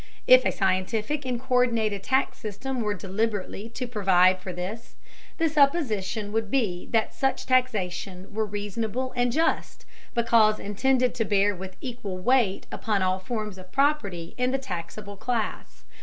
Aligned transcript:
If 0.25 0.45
a 0.47 0.51
scientific 0.51 1.25
and 1.27 1.39
co÷rdinated 1.39 2.01
tax 2.01 2.39
system 2.39 2.81
were 2.81 2.95
deliberately 2.95 3.69
to 3.69 3.85
provide 3.85 4.39
for 4.39 4.51
this, 4.51 4.95
the 5.37 5.47
supposition 5.47 6.31
would 6.31 6.49
be 6.49 6.87
that 6.89 7.13
such 7.13 7.45
taxation 7.45 8.33
were 8.33 8.47
reasonable 8.47 9.13
and 9.15 9.31
just, 9.31 9.85
because 10.15 10.57
intended 10.57 11.13
to 11.13 11.23
bear 11.25 11.53
with 11.53 11.77
equal 11.81 12.17
weight 12.17 12.65
upon 12.71 13.03
all 13.03 13.19
forms 13.19 13.59
of 13.59 13.71
property 13.71 14.33
in 14.39 14.49
the 14.49 14.57
taxable 14.57 15.17
class. 15.17 15.83